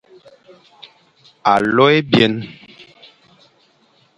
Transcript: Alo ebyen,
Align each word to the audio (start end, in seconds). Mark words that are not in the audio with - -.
Alo 1.53 1.85
ebyen, 1.99 2.33